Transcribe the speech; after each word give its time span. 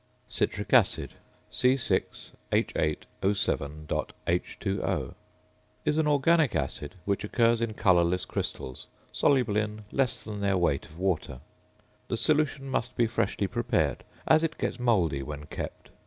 ~Citric 0.27 0.73
Acid~ 0.73 1.13
(H_[=C=i] 1.51 2.33
or 3.21 3.29
C_H_O_.H_O) 3.33 5.13
is 5.85 5.97
an 5.99 6.07
organic 6.07 6.55
acid 6.55 6.95
which 7.05 7.23
occurs 7.23 7.61
in 7.61 7.75
colourless 7.75 8.25
crystals, 8.25 8.87
soluble 9.11 9.55
in 9.55 9.83
less 9.91 10.23
than 10.23 10.41
their 10.41 10.57
weight 10.57 10.87
of 10.87 10.97
water. 10.97 11.39
The 12.07 12.17
solution 12.17 12.67
must 12.67 12.95
be 12.95 13.05
freshly 13.05 13.45
prepared, 13.45 14.03
as 14.27 14.41
it 14.41 14.57
gets 14.57 14.79
mouldy 14.79 15.21
when 15.21 15.45
kept. 15.45 15.91